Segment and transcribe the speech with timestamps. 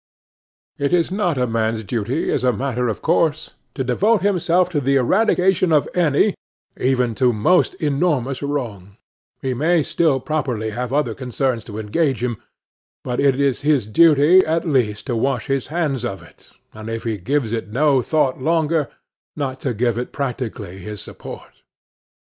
[0.79, 4.81] It is not a man's duty, as a matter of course, to devote himself to
[4.81, 6.33] the eradication of any,
[6.75, 8.97] even the most enormous wrong;
[9.43, 12.37] he may still properly have other concerns to engage him;
[13.03, 17.03] but it is his duty, at least, to wash his hands of it, and, if
[17.03, 18.89] he gives it no thought longer,
[19.35, 21.61] not to give it practically his support.